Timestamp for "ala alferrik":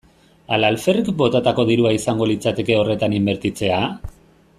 0.55-1.11